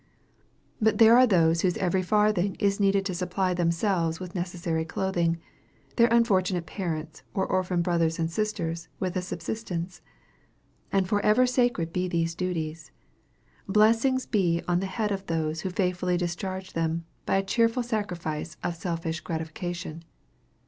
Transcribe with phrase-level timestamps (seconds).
[0.81, 5.37] But there are those whose every farthing is needed to supply themselves with necessary clothing,
[5.95, 10.01] their unfortunate parents, or orphan brothers and sisters with a subsistence.
[10.91, 12.89] And forever sacred be these duties.
[13.67, 18.57] Blessings be on the head of those who faithfully discharge them, by a cheerful sacrifice
[18.63, 20.03] of selfish gratification.